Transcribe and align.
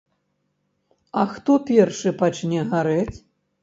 А 1.25 1.27
хто 1.35 1.59
першы 1.71 2.09
пачне 2.25 2.69
гарэць? 2.77 3.17